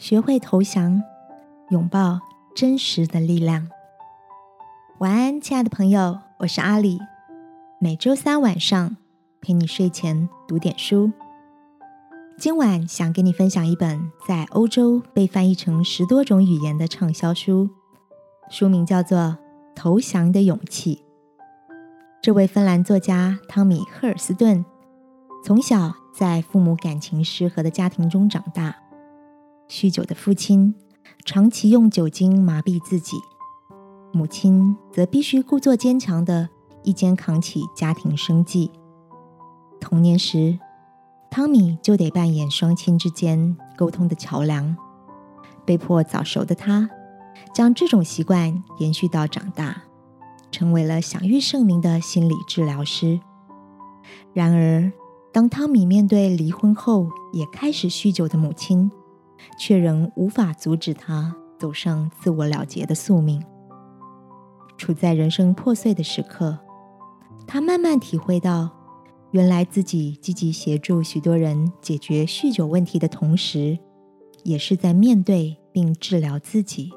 [0.00, 1.02] 学会投降，
[1.68, 2.20] 拥抱
[2.54, 3.68] 真实的力量。
[4.96, 6.98] 晚安，亲爱的朋友，我是阿里。
[7.78, 8.96] 每周三晚上
[9.42, 11.12] 陪你睡前读点书。
[12.38, 17.68] 今晚想跟你分享一本在欧洲被翻译成十多种语言的畅销书，
[18.48, 19.18] 书名叫做
[19.74, 20.96] 《投降的勇气》。
[22.22, 24.64] 这位芬兰作家汤米·赫尔斯顿
[25.44, 28.74] 从小在父母感情失和的家庭中长大。
[29.70, 30.74] 酗酒的父亲
[31.24, 33.16] 长期用酒精麻痹自己，
[34.12, 36.48] 母亲则必须故作坚强的
[36.82, 38.72] 一肩扛起家庭生计。
[39.80, 40.58] 童年时，
[41.30, 44.76] 汤米就得扮演双亲之间沟通的桥梁。
[45.64, 46.90] 被迫早熟的他，
[47.54, 49.84] 将这种习惯延续到长大，
[50.50, 53.20] 成为了享誉盛名的心理治疗师。
[54.32, 54.90] 然而，
[55.32, 58.90] 当汤米面对离婚后也开始酗酒的母亲，
[59.58, 63.44] 却仍无法阻止他走上自我了结的宿命。
[64.76, 66.58] 处在人生破碎的时刻，
[67.46, 68.70] 他慢慢体会到，
[69.30, 73.78] 原来自己积极协助许多人解决酗酒问题的同时，
[74.42, 76.90] 也是在面对并治疗自己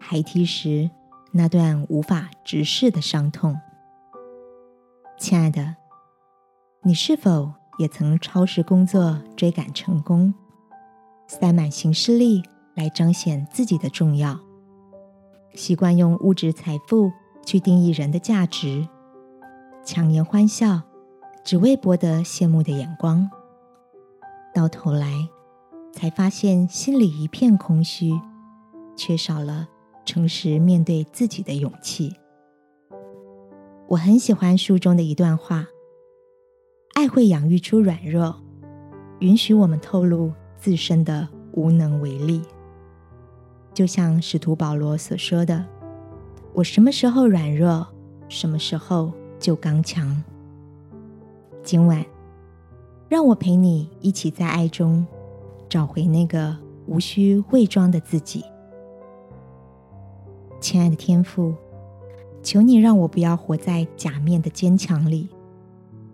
[0.00, 0.90] 孩提时
[1.30, 3.56] 那段无法直视的伤痛。
[5.16, 5.76] 亲爱的，
[6.82, 10.34] 你是否也曾超时工作追赶成功？
[11.32, 12.42] 塞满行事力
[12.74, 14.38] 来彰显自己的重要，
[15.54, 17.10] 习惯用物质财富
[17.46, 18.86] 去定义人的价值，
[19.82, 20.82] 强颜欢笑，
[21.42, 23.30] 只为博得羡慕的眼光。
[24.52, 25.26] 到头来，
[25.90, 28.12] 才发现心里一片空虚，
[28.94, 29.66] 缺少了
[30.04, 32.14] 诚实面对自己的勇气。
[33.88, 35.66] 我很喜欢书中的一段话
[36.92, 38.36] ：“爱会养育出软弱，
[39.20, 40.30] 允许我们透露。”
[40.62, 42.40] 自身的无能为力，
[43.74, 45.66] 就像使徒保罗所说的
[46.54, 47.84] ：“我什么时候软弱，
[48.28, 50.22] 什么时候就刚强。”
[51.64, 52.06] 今晚，
[53.08, 55.04] 让我陪你一起在爱中
[55.68, 56.56] 找回那个
[56.86, 58.44] 无需伪装的自己。
[60.60, 61.52] 亲爱的天父，
[62.40, 65.28] 求你让我不要活在假面的坚强里，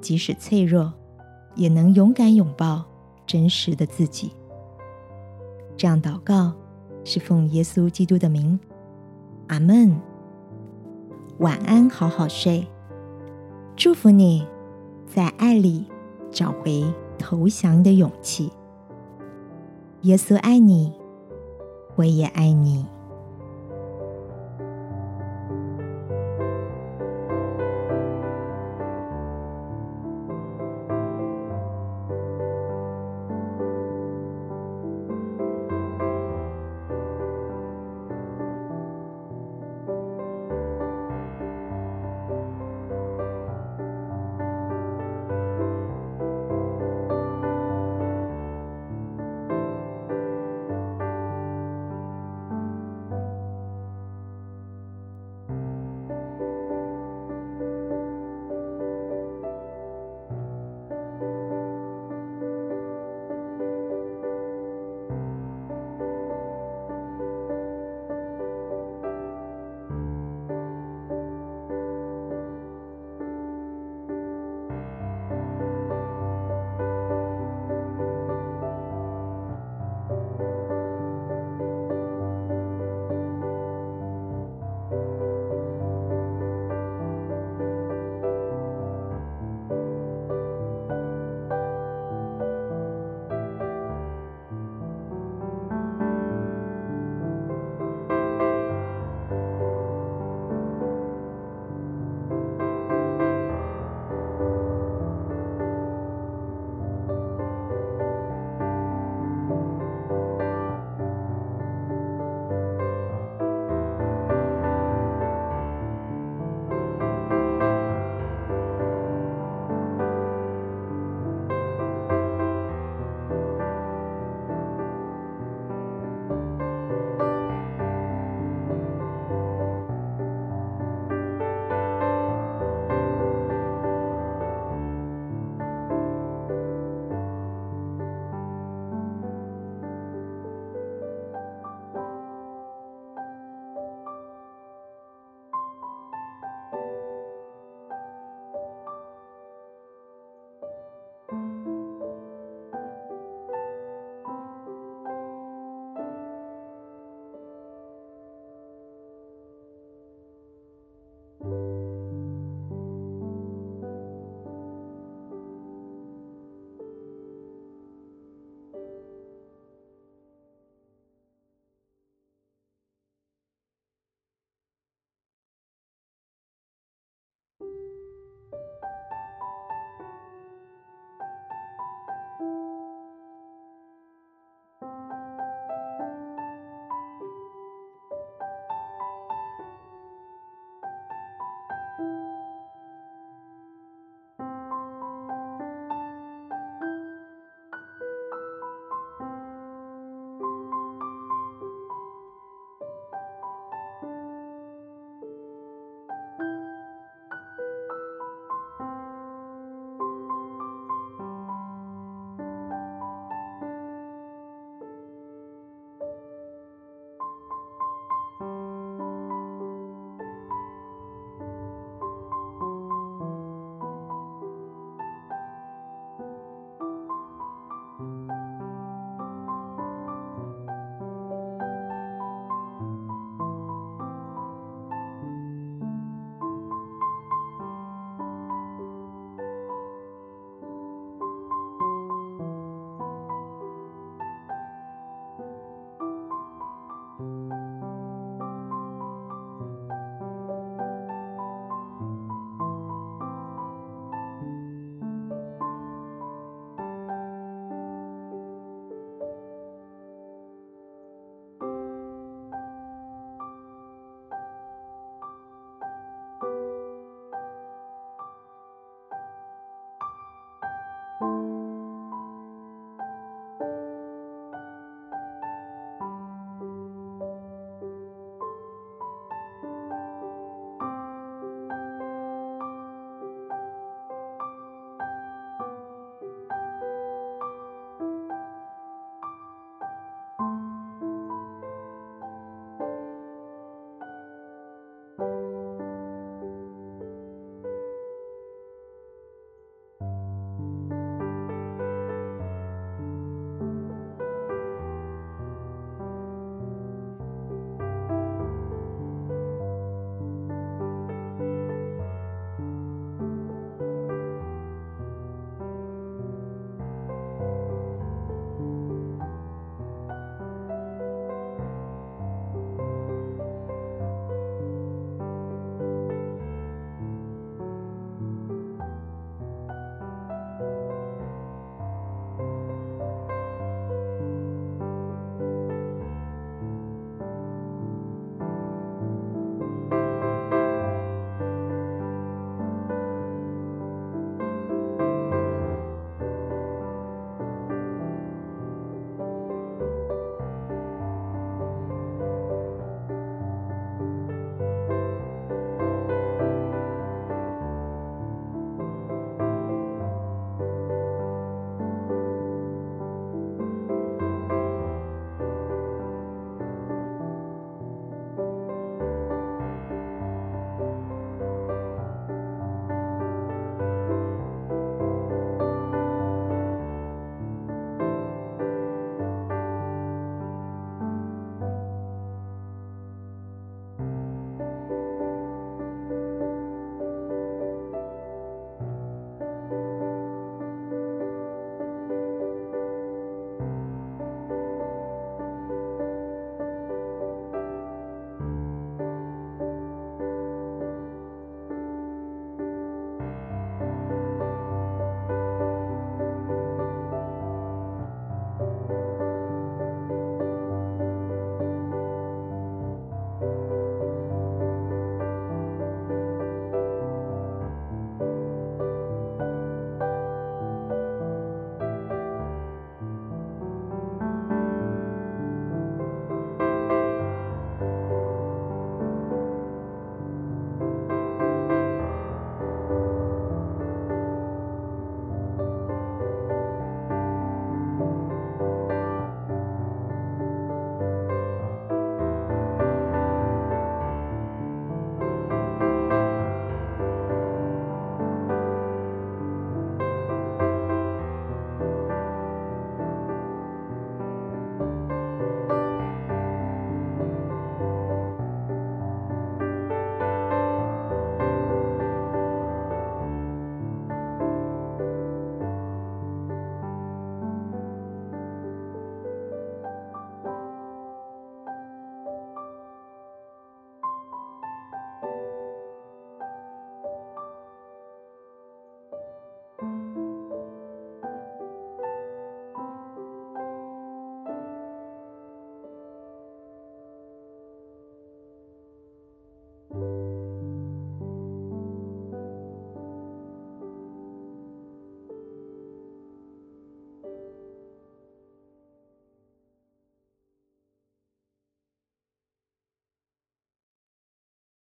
[0.00, 0.94] 即使脆弱，
[1.56, 2.86] 也能勇敢拥抱。
[3.30, 4.32] 真实的自己，
[5.76, 6.52] 这样祷告
[7.04, 8.58] 是奉耶稣基督的名，
[9.46, 9.96] 阿门。
[11.38, 12.66] 晚安，好好睡。
[13.76, 14.44] 祝福你
[15.06, 15.86] 在爱里
[16.32, 16.82] 找回
[17.20, 18.50] 投降的勇气。
[20.00, 20.92] 耶稣爱你，
[21.94, 22.84] 我也爱你。